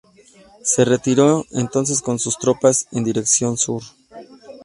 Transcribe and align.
Se 0.63 0.83
retiró 0.83 1.45
entonces 1.51 2.01
con 2.01 2.17
sus 2.17 2.39
tropas 2.39 2.87
en 2.91 3.03
dirección 3.03 3.55
sur. 3.55 3.83